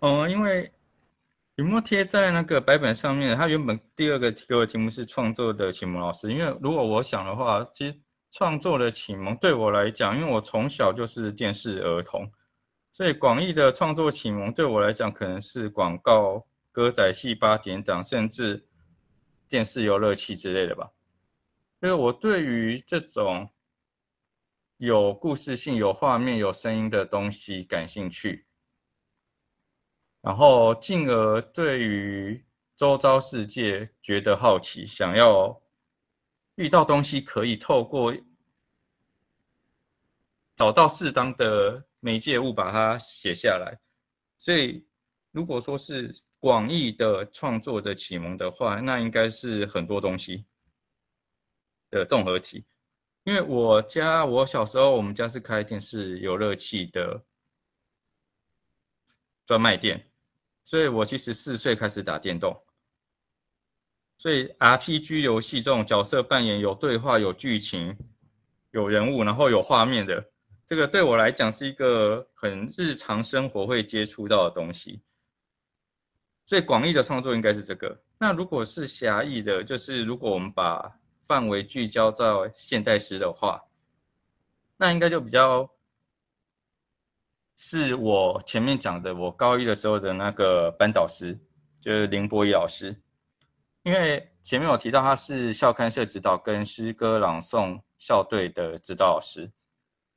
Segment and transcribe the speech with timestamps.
[0.00, 0.72] 哦，因为
[1.56, 6.32] 雨墨贴在那个白板上面，它原本第二个给我题目是创作的启蒙老师。
[6.32, 8.00] 因为如果我想的话，其实
[8.30, 12.32] 创作的启蒙对我来讲，因为我从小就是电视儿童，
[12.92, 18.66] 所以广义的创作启蒙对我来讲，可能是广告、歌仔戏、八点档，甚至
[19.50, 20.88] 电视游乐器之类的吧。
[21.82, 23.50] 因为我对于这种
[24.78, 28.46] 有故事性、有画面、有声音的东西感兴趣。
[30.22, 32.44] 然后进而对于
[32.76, 35.62] 周遭世界觉得好奇，想要
[36.56, 38.14] 遇到东西可以透过
[40.56, 43.80] 找到适当的媒介物把它写下来。
[44.38, 44.86] 所以
[45.30, 50.44] 如果说是广义的创作的启蒙的话，那应该是很多东西
[51.88, 52.66] 的综合体。
[53.24, 57.24] 因为我家我小时候我们家是开电视游乐器的
[59.46, 60.09] 专卖店。
[60.70, 62.62] 所以我其实四岁开始打电动，
[64.18, 67.98] 所以 RPG 游戏这种角色扮演有对话、有剧情、
[68.70, 70.30] 有人物，然后有画面的，
[70.68, 75.02] 这个对我来讲是一个很日常生活会接触到的东西。
[76.46, 78.00] 所以广义的创作应该是这个。
[78.16, 83.64] 那如果是狭义的，就是如果我们把范围聚焦在现代诗的话，
[84.76, 85.68] 那应该就比较。
[87.62, 91.38] 是我前面讲的，我高一的时候的那个班导师，
[91.82, 93.02] 就是林博仪老师。
[93.82, 99.52] 因为前面有提到他是校刊社指导跟诗歌朗诵校队的指导老师，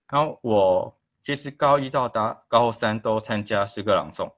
[0.09, 4.31] 然后我其实高一到大高三都参加诗歌朗诵，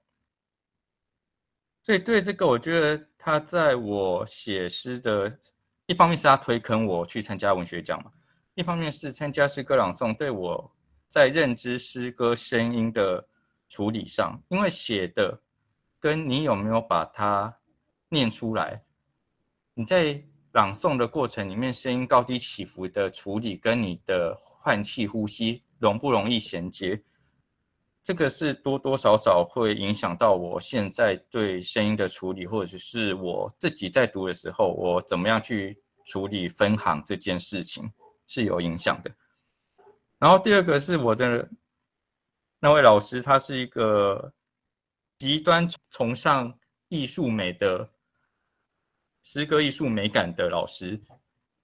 [1.83, 5.37] 所以对这个我觉得他在我写诗的，
[5.85, 8.11] 一方面是他推坑我去参加文学奖嘛，
[8.55, 10.71] 一方面是参加诗歌朗诵对我。
[11.07, 13.27] 在认知诗歌声音的
[13.69, 15.41] 处理上，因为写的
[15.99, 17.57] 跟你有没有把它
[18.09, 18.83] 念出来，
[19.73, 27.03] 你在朗诵的过程里面声音高低起伏的处理，跟你的换气呼吸容不容易衔接，
[28.03, 37.91] 这个是多多少少会影响到我现在对声音的处理，或者是我自己在读的时候，我怎么样去处理分行这件事情
[38.27, 39.11] 是有影响的。
[40.25, 41.47] 然后第二个是我的
[42.59, 44.33] 那位老师，他是一个
[45.19, 47.91] 极端崇尚艺术美的
[49.21, 50.99] 诗歌艺术美感的老师，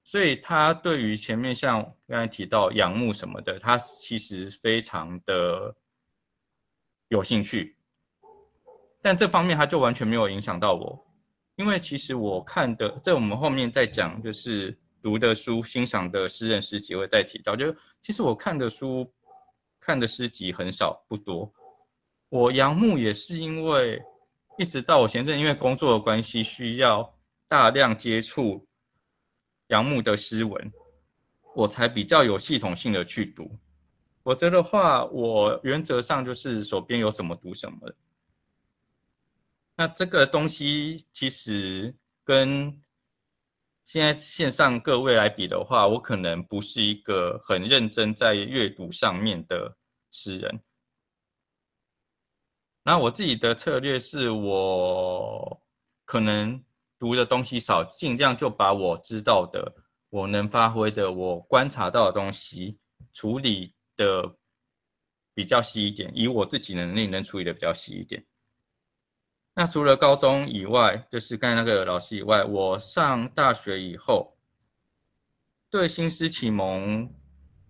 [0.03, 5.75] 所以他对于前面像刚才提到仰慕什么的，他其实非常的
[7.07, 7.75] 有兴趣，
[9.01, 11.03] 但这方面他就完全没有影响到我，
[11.55, 14.77] 因为其实我看的，在我们后面再讲就是。
[15.01, 19.11] 读的书、欣赏的诗人诗集会再提到，就其实我看的书、
[19.79, 21.53] 看的诗集很少不多。
[22.29, 24.01] 我杨牧也是因为
[24.57, 27.17] 一直到我前阵因为工作的关系，需要
[27.47, 28.67] 大量接触
[29.67, 30.71] 杨牧的诗文，
[31.55, 33.59] 我才比较有系统性的去读。
[34.23, 37.93] 否则的话，我原则上就是手边有什么读什么。
[39.75, 42.81] 那这个东西其实跟
[43.91, 49.75] 现在线上各位来比的话，我可能不是一个很认真在阅读上面的
[50.13, 50.61] 诗人。
[52.83, 55.61] 那我自己的策略是我
[56.05, 56.63] 可能
[56.99, 59.75] 读的东西少，尽量就把我知道的、
[60.09, 62.79] 我能发挥的、我观察到的东西
[63.11, 64.37] 处理的
[65.33, 68.25] 比较细一点，以我自己能力能处理的比较细一点。
[69.61, 74.35] 那除了高中以外，就是刚才那个老师以外，我上大学以后，
[75.69, 77.13] 对新诗启蒙，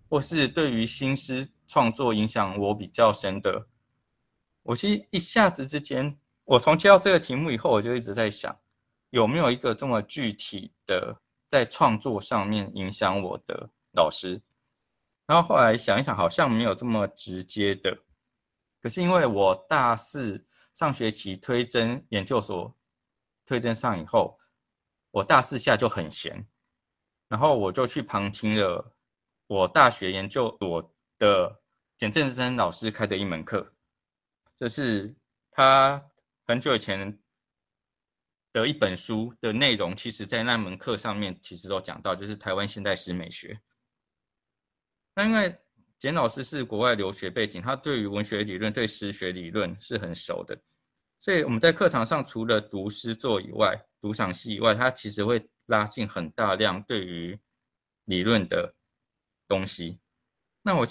[0.08, 3.66] 或是对于新诗创作影响我比较深的，
[4.62, 8.58] 我其实一下子之间，我从接到这个题目以后，我就一直在想，
[9.10, 11.20] 有没有一个这么具体的
[11.50, 14.40] 在创作上面影响我的老师？
[15.26, 17.98] 然后后来想一想，好像没有这么直接的，
[18.80, 20.46] 可是因为我大四。
[20.74, 22.76] 上学期推甄研究所
[23.44, 24.38] 推甄上以后，
[25.10, 26.46] 我大四下就很闲，
[27.28, 28.94] 然后我就去旁听了
[29.46, 31.60] 我大学研究所的
[31.98, 33.74] 简正生老师开的一门课，
[34.56, 35.14] 这是
[35.50, 36.10] 他
[36.46, 37.20] 很久以前
[38.52, 43.60] 的一本书的内容，其实在那门课上面其实都讲到，就是台湾现代诗美学。
[45.14, 45.61] 那因为
[46.02, 50.60] 简老师是国外留学背景，他对于文学理论、对诗学理论是很熟的，
[51.16, 57.38] 所以我们在课堂上除了读诗作以外，读赏析以外，他其实会拉进很大量对于
[58.04, 58.74] 理论的
[59.46, 60.00] 东西。
[60.60, 60.84] 那我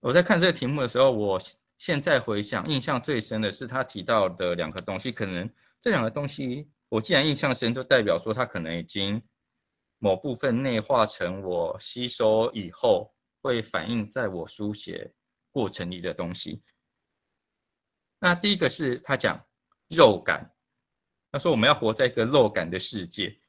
[0.00, 1.40] 我在看这个题目的时候，我
[1.78, 5.48] 现在回想，印象最深的是他提到的两个东西，可能
[5.80, 9.22] 这两个东西我既然印象深，就代表说他可能已经
[9.98, 15.14] 某部分内化成我吸收以后会反映在我书写
[15.50, 16.62] 过程里的东西。
[18.18, 19.46] 那第一个是他讲
[19.88, 20.54] 肉感，
[21.32, 23.40] 他说我们要活在一个肉感的世界。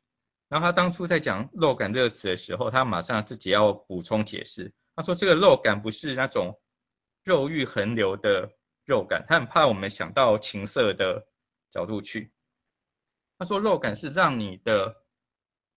[0.48, 4.74] 然后他当初在讲肉感这个词的时候，他马上自己要补充解释。
[4.96, 6.62] 他说这个肉感不是那种
[7.24, 8.52] 肉欲横流的
[8.86, 11.26] 肉感，他很怕我们想到情色的
[11.72, 12.34] 角度去。
[13.38, 15.04] 他说肉感是让你的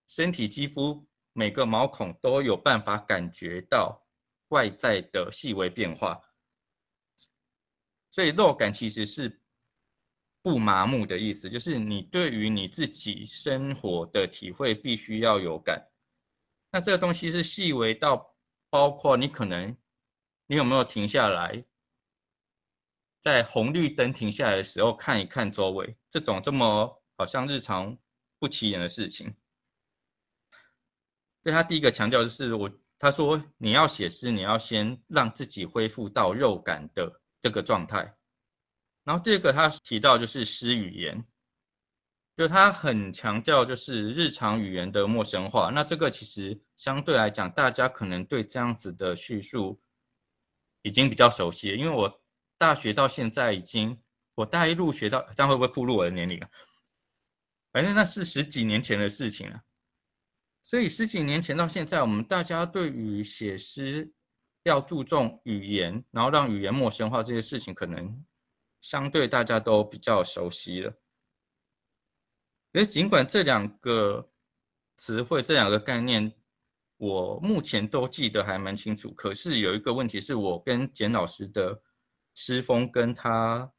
[0.07, 4.04] 身体肌肤每个毛孔都有办法感觉到
[4.55, 6.23] 外在的细微变化，
[8.11, 9.41] 所以肉感其实是。
[10.47, 15.89] 不麻木的意思，就是你对于你自己生活的体会必须要有感。
[16.71, 18.37] 那这个东西是细微到
[18.69, 19.75] 包括你可能，
[20.47, 21.65] 你有没有停下来，
[23.21, 27.97] 在红绿灯停下来的时候看一看周围，这种这么好像日常
[28.39, 29.35] 不起眼的事情。
[31.43, 38.17] 所以他第一个强调就是我，他说你要写诗，你要先让自己恢复到肉感的这个状态。
[39.05, 41.27] 然后第二个他提到就是诗语言，
[42.37, 45.71] 就他很强调就是日常语言的陌生化。
[45.71, 49.81] 那这个其实相对来讲，大家可能对这样子的叙述
[50.81, 51.69] 已经比较熟悉。
[51.69, 52.23] 因为我
[52.57, 54.03] 大学到现在已经，
[54.35, 56.49] 我大一入学到，这样会不会暴露我的年龄啊？
[57.73, 59.61] 反正那是十几年前的事情了。
[60.65, 64.13] 所以十几年前到现在，我们大家对于写诗
[64.65, 68.25] 要注重语言，然后让语言陌生化这些事情，可能。
[68.81, 70.95] 相对大家都比较熟悉了，
[72.75, 74.31] 而尽管这两个
[74.95, 76.35] 词汇、这两个概念，
[76.99, 81.83] 我目前都记得还蛮清楚，可是有一个问题是我跟简老师的
[82.35, 83.73] 诗风跟他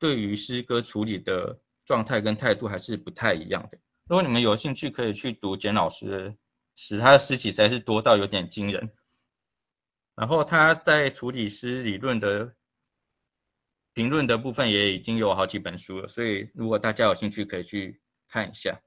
[0.00, 3.78] 对于诗歌处理的状态跟态度还是不太一样的。
[4.10, 6.36] 如果你们有兴趣，可以去读简老师的
[6.74, 8.92] 诗，他的诗体实在是多到有点惊人。
[10.16, 12.56] 然后他在处理诗理论的。
[13.92, 18.80] 评论的部分也已经有好几本书了，所以如果大家有兴趣可以去看一下。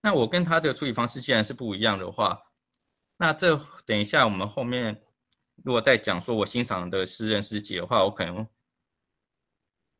[0.00, 2.40] 那我跟他的处理方式既然是不一样的话，
[3.16, 5.02] 那这等一下我们后面
[5.56, 8.48] 如果再讲说我欣赏的诗人诗集的话，我可能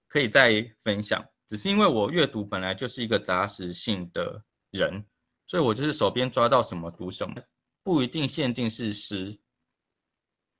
[0.07, 1.29] 可以再分享。
[1.49, 5.07] 只是因为我阅读本来就是一个杂食性的人，
[5.47, 7.37] 所以我就是手边抓到什么读什么，
[7.83, 9.41] 不一定限定是诗。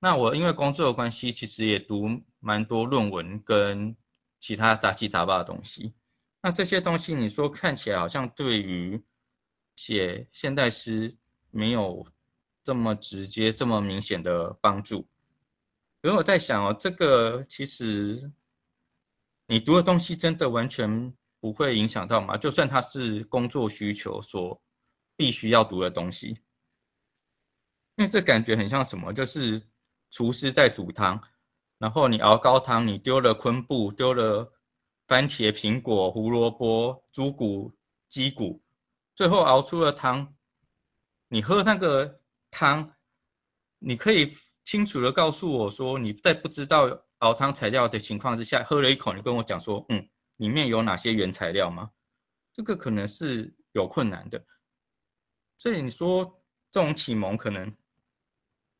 [0.01, 3.97] 那我因为工作的关系，其实也读蛮多论文跟
[4.41, 5.93] 其他杂七杂八的东西。
[6.41, 9.05] 那这些东西你说看起来好像对于
[9.77, 11.17] 写现代诗
[11.51, 12.07] 没有
[12.65, 15.07] 这么直接、这么明显的帮助。
[16.01, 18.33] 因为我在想哦，这个其实
[19.49, 22.37] 你读的东西真的完全不会影响到吗？
[22.37, 24.63] 就算它是工作需求所
[25.17, 26.39] 必须要读的东西，
[27.97, 29.61] 因为这感觉很像什么，就是。
[30.11, 31.23] 厨师在煮汤，
[31.77, 34.55] 然后你熬高汤，你丢了昆布，丢了
[35.07, 37.77] 番茄、苹果、胡萝卜、猪骨、
[38.09, 38.63] 鸡骨，
[39.15, 40.35] 最后熬出了汤。
[41.29, 42.95] 你喝那个汤，
[43.79, 44.33] 你可以
[44.65, 51.91] 清楚的告诉我说，你在不知道熬汤材料的情况之下，喝了一口，你跟我讲说，嗯，里面有哪些原材料吗？
[52.53, 54.45] 这个可能是有困难的。
[55.57, 57.75] 所以你说这种启蒙可能。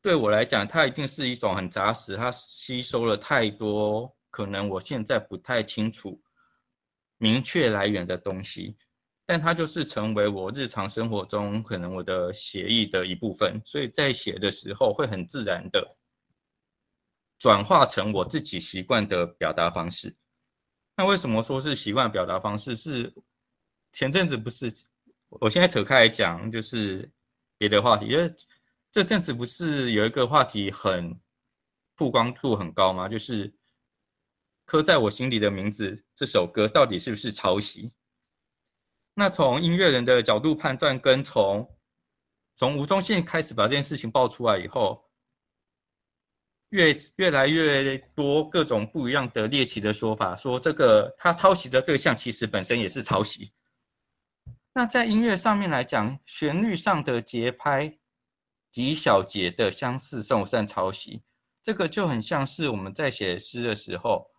[0.01, 6.21] 对我来讲，它一定是一种很扎实，它吸收了太多可能我现在不太清楚
[7.17, 8.77] 明确来源的东西，
[9.25, 15.97] 但它就是成为我日常生活中可能我的写意的一部分，所以在写的时候会很自然的
[17.39, 20.15] 转化成我自己习惯的表达方式。
[20.95, 22.75] 那为什么说是习惯表达方式？
[22.75, 23.15] 是
[23.91, 24.71] 前阵子不是，
[25.29, 27.11] 我现在扯开来讲，就是
[27.57, 28.35] 别的话题，因为。
[28.91, 31.21] 这阵子不是有一个话题很
[31.95, 33.07] 曝光度很高吗？
[33.07, 33.53] 就是
[34.65, 37.93] 刻在我心里的名字这首歌到底是不是抄袭？
[39.13, 41.77] 那从音乐人的角度判断，跟从
[42.55, 45.08] 从吴宗宪开始把这件事情爆出来以后，
[46.69, 53.51] 越越来越多各种不一样的猎奇的说法，说这个他抄袭的对象其实本身也是抄袭。
[54.73, 57.97] 那在音乐上面来讲，旋律上的节拍。
[58.71, 61.23] 几小节的相似算不算抄袭？
[61.63, 64.29] 这个就很像是我们在写诗的时候，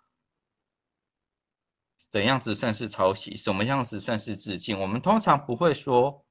[2.09, 3.37] 怎样子算是抄袭？
[3.37, 4.79] 什么样子算是致敬？
[4.79, 6.25] 我们通常不会说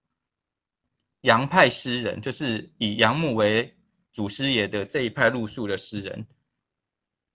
[1.20, 3.78] 杨派诗人，就是以杨牧为
[4.20, 6.28] 祖师爷的这一派路数的诗人，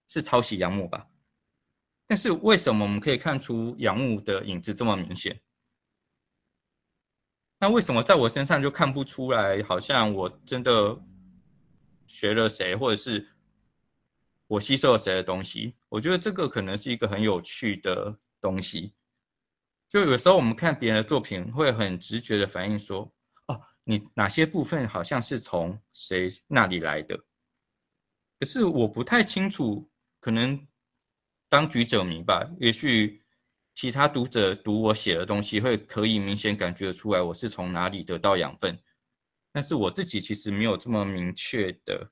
[0.06, 1.08] 是抄袭杨牧吧？
[2.06, 5.40] 但是为什么我们可以看出杨牧的影子这么明显？
[7.58, 9.62] 那为什么在我身上就看不出来？
[9.62, 11.02] 好像我真的
[12.06, 13.30] 学了谁，或者是
[14.46, 15.74] 我吸收了谁的东西？
[15.88, 18.92] 我觉得这个可能是一个很有趣的东西。
[19.88, 23.10] 就有时候我们看别人的作品，会很直觉的反应说，
[23.84, 27.24] 你哪些部分好像是从谁那里来的？
[28.40, 30.66] 可是我不太清楚，可能
[31.48, 32.50] 当局者迷吧。
[32.58, 33.22] 也许
[33.74, 38.78] 其他读者读我写的东西，会可以明显感觉出来我是从哪里得到养分。
[39.52, 42.10] 但是我自己其实没有这么明确的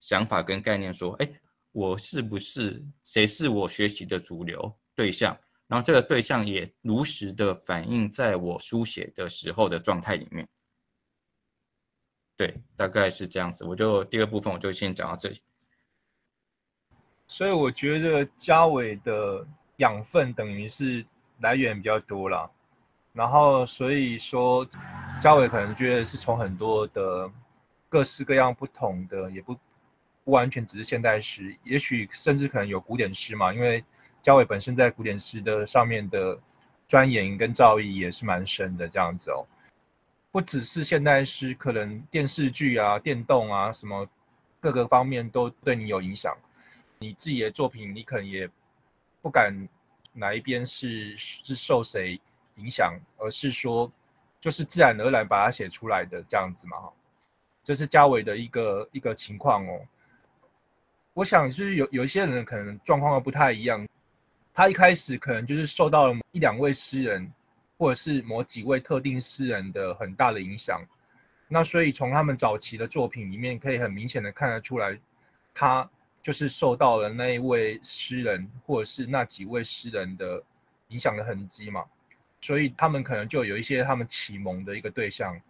[0.00, 1.40] 想法跟概念，说，哎，
[1.72, 5.38] 我是不是谁是我学习的主流对象？
[5.66, 10.48] 然后这个对象也如实的反映在我书写的时候的状态里面，
[12.42, 13.64] 对，大概是这样子。
[13.64, 15.40] 我就第二部分我就先讲到这里。
[17.28, 19.46] 所以我觉得嘉伟的
[19.76, 21.06] 养分等于是
[21.38, 22.50] 来源比较多了，
[23.12, 24.66] 然后所以说
[25.20, 27.30] 嘉伟可能觉得是从很多的
[27.88, 29.54] 各式各样不同的，也不
[30.24, 33.84] 不完全只是现代诗，也许甚至可能有古典诗嘛，因为。
[34.20, 36.38] 焦伟本身在古典诗的上面的
[36.86, 39.44] 钻研跟造诣也是蛮深的，这样子哦，
[40.32, 44.08] 不只是现代诗，可能电视剧啊、电动啊什么
[44.60, 46.36] 各个方面都对你有影响。
[46.98, 48.48] 你自己的作品，你可能也
[49.20, 49.68] 不敢
[50.12, 52.18] 哪一边是是受谁
[52.56, 53.92] 影响，而是说
[54.40, 56.78] 就是自然而然把它写出来的这样子嘛，
[57.62, 59.80] 这是嘉伟的一个一个情况哦。
[61.12, 63.86] 我想就是有有一些人可能状况不太一样。
[64.54, 67.32] 他一开始可能就是受到了一两位诗人，
[67.78, 70.82] 或者是某几位特定诗人的很大的影响，
[71.48, 74.98] 那所以从他们早期的作品里面，可以很明显的看得出来，
[75.52, 75.90] 他
[76.22, 80.42] 就是受到了那一位诗人或者是那几位诗人的
[80.88, 81.84] 影响的痕迹嘛，
[82.40, 85.40] 所以他们可能就有一些他们启蒙的一个对象。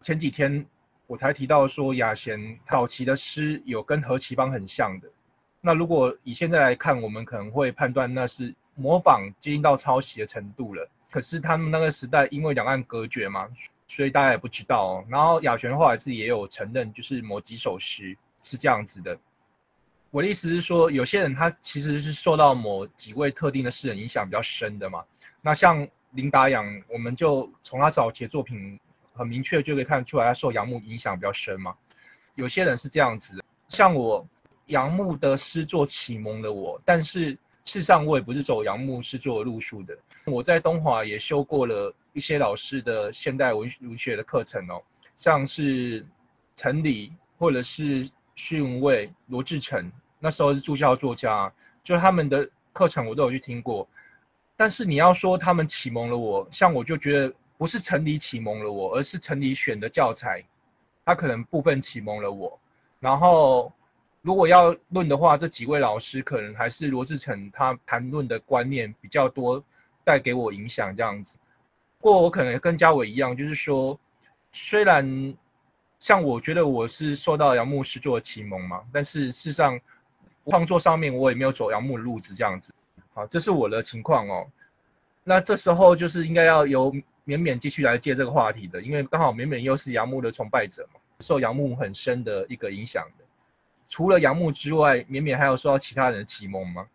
[0.00, 0.64] 前几天
[1.06, 5.08] 我才提到说雅贤早期的诗有跟何其邦很像的。
[5.60, 10.88] 那如果以现在来看，我们可能会判断那是模仿接近到抄袭的程度了。
[11.12, 13.48] 可是他们那个时代因为两岸隔绝嘛，
[13.86, 15.04] 所以大家也不知道。
[15.08, 19.16] 然后雅璇后来自己也有承认，就是某几首诗是这样子的。
[20.10, 25.04] 我的意思是说，有些人他其实是受到某几位特定的诗人影响比较深的嘛。
[25.40, 28.80] 那像林达阳，我们就从他早期作品
[29.12, 31.76] 很明确就可以看出来，他受杨牧影响比较深嘛。
[32.34, 34.26] 有些人是这样子，像我。
[34.66, 39.96] 杨牧的诗作启蒙了我，但是事实上我也不是走杨牧是做路数的。
[40.24, 44.82] 我在东华也修过了一些老师的现代文文学的课程哦，
[45.16, 46.04] 像是
[46.56, 51.52] 陈理或者是屈文蔚、罗志成，那时候是住校作家，
[51.84, 53.88] 就他们的课程我都有去听过。
[54.56, 60.44] 但是你要说他们启蒙了我，像我就觉得不是陈理启蒙了我，而是陈理选的教材，
[61.04, 62.60] 他可能部分启蒙了我，
[62.98, 63.72] 然后。
[64.22, 69.62] 如果要论的话，这几位老师可能还是罗志成他谈论的观念比较多，
[70.04, 71.38] 带给我影响这样子。
[71.98, 73.98] 不过我可能跟嘉伟一样，就是说，
[74.52, 75.34] 虽然
[75.98, 79.78] 像我觉得我是受到杨牧师做的启蒙嘛，但是事实上
[80.46, 82.72] 创作上面我也没有走杨牧的路子这样子。
[83.14, 84.46] 好，这是我的情况哦。
[85.24, 93.24] 那这时候就是应该要由绵绵继续来接这个话题的，因为刚好绵绵又是杨牧的崇拜者嘛，受杨牧很深的一个影响的。
[93.88, 96.86] 除了杨牧之外，绵绵还有受到其他人的启蒙吗？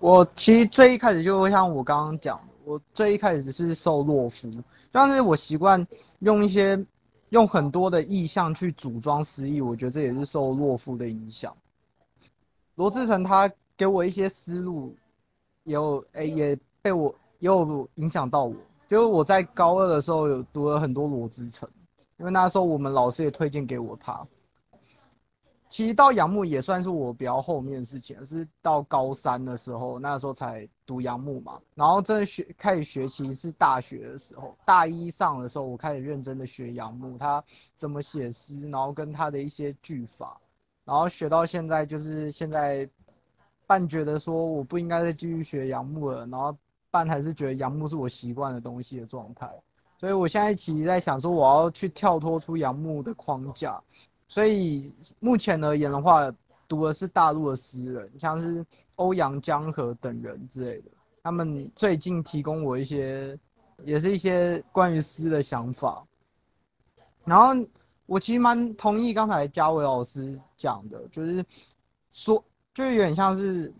[0.00, 4.50] 我其实最一开始就像我刚刚讲，我最一开始是受洛夫，
[4.92, 5.86] 但是我习惯
[6.18, 6.84] 用一些
[7.30, 11.56] 用很多的意象去组装诗意，我觉得这也是受洛夫的影响。
[12.74, 14.94] 罗志成他给我一些思路，
[15.62, 18.54] 也有诶也被我也有影响到我，
[18.88, 21.68] 就是我在高二的时候有读了很多罗志成，
[22.18, 24.26] 因为那时候我们老师也推荐给我他。
[25.74, 31.60] 其实到杨牧也算是我比较后面的事情，是到高三的时候，那时候才读杨牧嘛。
[31.74, 37.42] 然后真的学开始学，其实是大学的时候，大一上的时候，我开始认真的学杨牧，他
[37.74, 40.40] 怎么写诗，然后跟他的一些句法，
[40.84, 42.88] 然后学到现在，就是现在
[43.66, 46.56] 半觉得说我不应该再继续学杨牧了，然后
[46.92, 49.50] 半还是觉得杨牧是我习惯的东西的状态。
[49.98, 53.82] 所以我现在其实在想说，我要去跳脱出杨牧的框架。
[54.26, 56.32] 所以目前而言的话，
[56.66, 58.64] 读的是大陆的诗人，像是
[58.96, 60.90] 欧阳江河等人之类的。
[61.22, 63.38] 他们最近提供我一些，
[63.84, 66.04] 也是一些关于诗的想法。
[67.24, 67.66] 然后
[68.06, 71.44] 我其实蛮同意刚才嘉伟老师讲的，就是
[72.10, 72.42] 说
[72.74, 73.72] 就有点像是，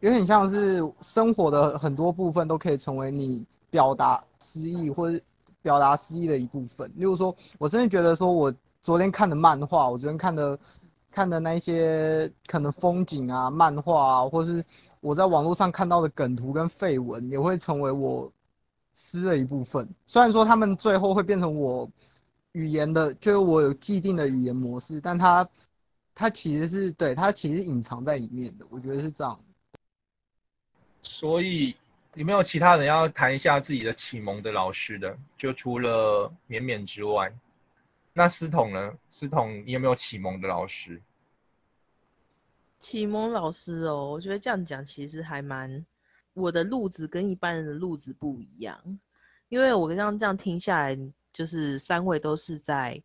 [0.00, 5.22] 有点像是生活的很多部分都可以成为你表达诗意或者
[5.60, 6.88] 表达诗意的一部分。
[6.96, 8.54] 例如说，我真的觉得说我
[8.86, 10.56] 昨天看的漫画，我昨天看的
[11.10, 14.64] 看的那些可能风景啊、漫画啊，或是
[15.00, 18.32] 我在网络上看到的梗图跟废文，也会成为我
[18.94, 19.88] 诗的一部分。
[20.06, 21.90] 虽然说他们最后会变成我
[22.52, 25.48] 语言的，就是我有既定的语言模式，但它
[26.14, 29.36] 它其实是对它其实隐藏在里面的，我觉得是这样。
[31.02, 31.74] 所以
[32.14, 35.18] 有没有其他人要谈一下自己的启蒙的老师的？
[35.36, 37.32] 就除了绵绵之外，
[38.18, 38.96] 那思彤呢？
[39.10, 41.02] 思彤，你有没有启蒙的老师？
[42.80, 45.84] 启蒙老师哦，我觉得这样讲其实还蛮，
[46.32, 48.98] 我的路子跟一般人的路子不一样，
[49.50, 50.98] 因为我刚刚这样听下来，
[51.34, 53.02] 就是三位都是在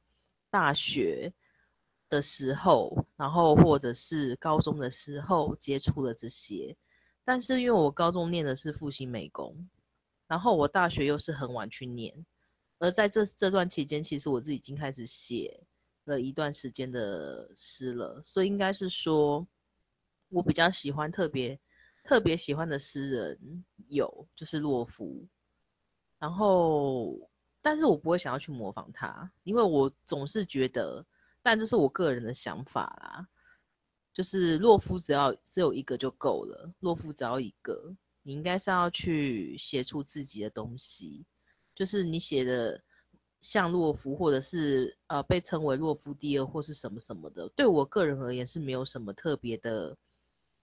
[0.49, 1.33] 大学
[2.09, 6.77] 的时候，然后或者是高中的时候接触了这些，
[7.25, 9.67] 但是因为我高中念的是复兴美工，
[10.27, 12.25] 然后我大学又是很晚去念，
[12.81, 15.63] 而在这这段期间，其实我自己已经开始写
[16.03, 19.47] 了一段时间的诗了，所以应该是说。
[20.33, 21.59] 我比较喜欢特别
[22.05, 25.27] 特别喜欢的诗人有就是洛夫，
[26.19, 27.29] 然后
[27.61, 31.05] 但是我不会想要去模仿他，因为我总是觉得，
[31.41, 33.27] 但这是我个人的想法啦，
[34.13, 41.25] 就是洛夫只要只有一个就够了，洛夫只要一个，你应该是要去写出自己的东西，
[41.81, 42.79] 就是你写的
[43.41, 49.97] 像洛夫或者是呃被称为洛夫第二或是什么什么的，对我个人而言是没有什么特别的。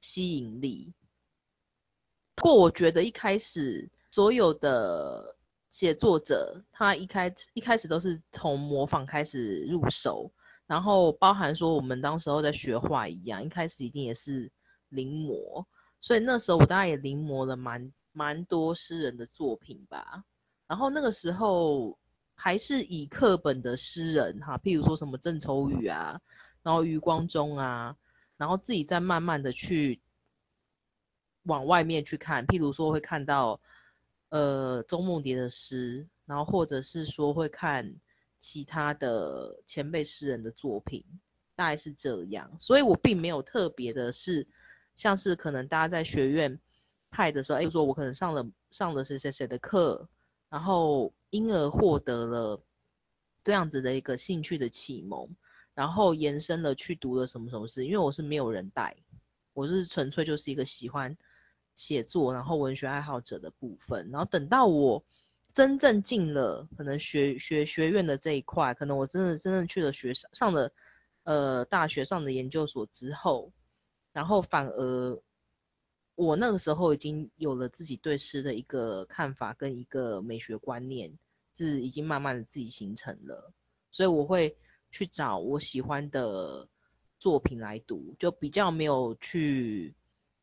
[0.00, 0.94] 吸引力。
[2.37, 5.37] 不过我觉得一开始所有的
[5.70, 10.30] 写作者，他一开一开始都是从模仿开始入手，
[10.68, 14.52] 然后包含说我们当时候在学画一样，一开始一定也是
[14.88, 15.66] 临摹，
[16.00, 20.22] 所以那时候我大概也临摹了蛮蛮多诗人的作品吧。
[20.68, 21.98] 然后那个时候
[22.37, 26.20] 还是以课本的诗人哈，譬如说什么郑愁予啊，
[26.62, 27.96] 然后余光中啊。
[28.37, 30.00] 然后自己再慢慢的去
[31.42, 33.61] 往外面去看，譬如说会看到
[34.28, 37.96] 呃周梦蝶的诗，然后或者是说会看
[38.38, 41.04] 其他的前辈诗人的作品，
[41.57, 42.48] 大概是这样。
[42.61, 44.46] 所以我并没有特别的是，
[44.94, 46.61] 像是可能大家在学院
[47.11, 50.09] 派的时候，哎，说我可能上了上了谁谁谁的课，
[50.48, 52.62] 然后因而获得了
[53.42, 55.28] 这样子的一个兴趣的启蒙。
[55.74, 58.96] 然后延伸了去读了什么什么事，因为我是没有人带，
[59.52, 61.16] 我是纯粹就是一个喜欢
[61.76, 64.11] 写作，然后文学爱好者的部分。
[64.11, 65.04] 然后等到我
[65.52, 70.72] 真正进了可能学学学院的这一块，可能我真的真正去了学上上了
[71.22, 73.52] 呃大学上的研究所之后，
[74.12, 75.22] 然后反而
[76.18, 81.16] 我那个时候已经有了自己对诗的一个看法跟一个美学观念，
[81.54, 83.52] 是已经慢慢的自己形成了，
[83.90, 84.57] 所以我会。
[84.90, 86.66] 去找我喜欢的
[87.18, 89.94] 作品来读，就比较没有去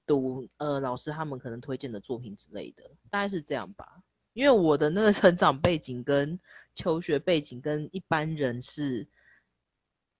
[0.06, 4.04] 读呃老师他们可能推荐的作品之类的，大概是这样吧。
[4.34, 6.40] 因为我的那个成长背景跟
[6.76, 9.08] 求学背景跟一般人是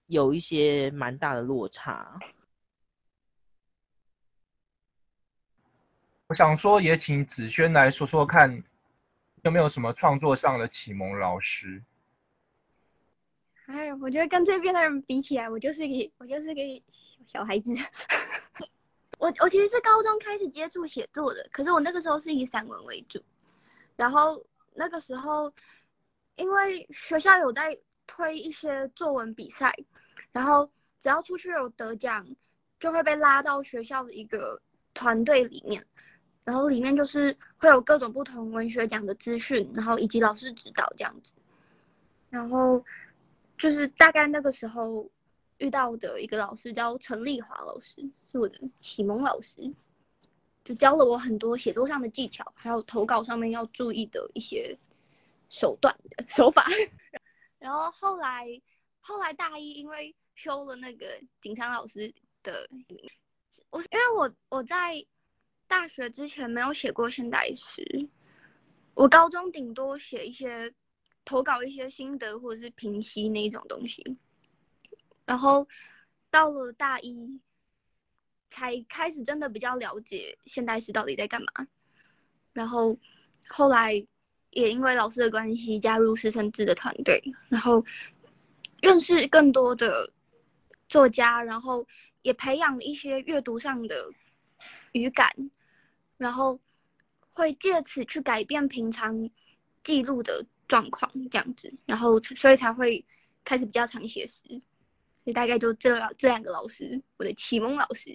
[0.08, 2.18] 有一些蛮大的落差。
[6.28, 8.64] 我想说，也请子轩来说说看，
[9.42, 11.80] 有没有什么创作上的启蒙老师？
[13.66, 16.60] 哎，我觉得跟这边的人比起来，我就是个我就是个
[17.28, 17.72] 小孩子。
[19.18, 23.22] 我我其实是高中开始接触写作的，可是我那个时候是以散文为主。
[23.94, 25.52] 然后那个时候，
[26.34, 29.72] 因为学校有在推一些作文比赛，
[30.32, 32.26] 然后只要出去有得奖，
[32.78, 34.60] 就会被拉到学校的一个
[34.92, 35.86] 团队里面，
[36.46, 41.30] 然后里面就是会有各种不同文学奖的资讯，然后以及老师指导这样子，
[42.30, 42.82] 然后。
[43.58, 45.10] 就是大概那个时候
[45.56, 49.72] 遇到的一个老师叫陈丽华老师，是我的启蒙老师，
[50.62, 54.78] 就教了我很多写作上的技巧，还有投稿上面要注意的一些
[55.48, 55.96] 手段
[56.28, 56.66] 手法。
[57.58, 58.60] 然后后来
[59.00, 62.68] 后来大一因为修了那个景昌老师的，
[63.70, 65.02] 我因为我我在
[65.68, 68.08] 大学之前没有写过现代诗，
[68.94, 70.74] 我高中顶多写一些。
[71.28, 74.16] 投稿一些心得或者是评析那一种东西，
[75.24, 75.66] 然后
[76.30, 77.40] 到了大一
[78.48, 81.66] 才开始真的比较了解现代诗到底在干嘛，
[82.52, 82.96] 然后
[83.48, 84.06] 后来
[84.50, 87.84] 也因为老师的关系加入师生制的团队，然后
[88.80, 90.12] 认识更多的
[90.88, 91.84] 作家，然后
[92.22, 94.12] 也培养了一些阅读上的
[94.92, 95.28] 语感，
[96.16, 96.60] 然后
[97.32, 99.30] 会借此去改变平常
[99.82, 103.04] 记录的状况，这样子，然后所以才会
[103.44, 104.42] 开始比较常写诗。
[104.48, 108.10] 所以大概就这这两个老师，我的启蒙老师，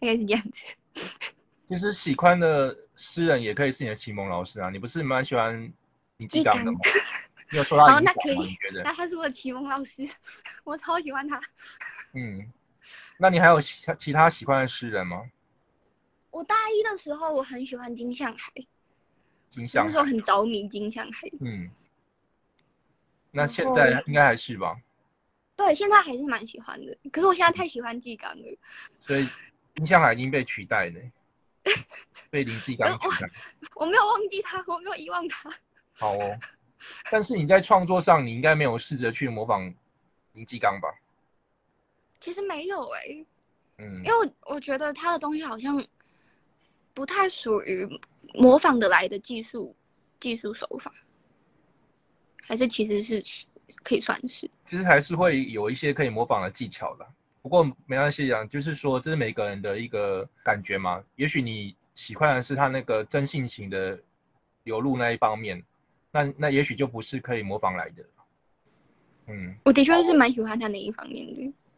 [0.00, 0.64] 大概是这样子。
[1.68, 5.72] 其实喜欢的诗人也可以是你的启蒙老师啊，你不是蛮喜欢
[6.18, 6.78] 林继刚的吗？
[7.50, 8.12] 你有受到影响吗？
[8.44, 8.82] 你觉得？
[8.82, 10.06] 那他是我的启蒙老师，
[10.64, 11.40] 我超喜欢他。
[12.14, 12.50] 嗯，
[13.18, 15.22] 那你还有其他其他喜欢的诗人吗？
[16.32, 18.50] 我大一的时候我很喜欢金向海，
[19.50, 21.28] 金向那时候很着迷金向海。
[21.40, 21.70] 嗯，
[23.30, 24.80] 那现在应该还是吧？
[25.54, 28.58] 对，现在还是蛮喜欢的，可是我现在太喜欢纪刚了。
[29.02, 29.28] 所以
[29.74, 31.00] 金向海已经被取代了。
[32.30, 33.30] 被林纪刚取代，
[33.74, 35.52] 我没有忘记他，我没有遗忘他。
[35.92, 36.40] 好哦，
[37.10, 39.72] 但是你在创作上，你应该没有试着去模仿
[40.32, 40.88] 林纪刚吧？
[42.20, 43.26] 其实没有哎，
[43.78, 45.84] 嗯，因为我我觉得他的东西好像
[46.94, 47.88] 不太属于
[48.34, 49.74] 模仿的来的技术
[50.20, 50.92] 技术手法，
[52.42, 53.24] 还是其实是
[53.82, 54.50] 可以算是。
[54.64, 57.06] 其实还是会有一些可以模仿的技巧的。
[57.42, 61.02] 不过没关系啊，就是说这是每个人的一个感觉嘛。
[61.16, 64.00] 也许你喜欢的是他那个真性情的
[64.62, 65.62] 流露那一方面，
[66.10, 68.04] 那那也许就不是可以模仿来的。
[69.26, 71.52] 嗯，我的确是蛮喜欢他那一方面的。